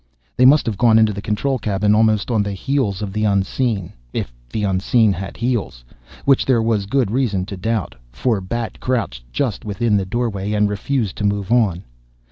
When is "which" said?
6.25-6.43